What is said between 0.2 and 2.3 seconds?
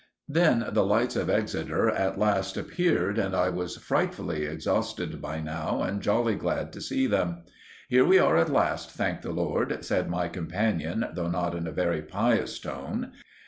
Then the lights of Exeter at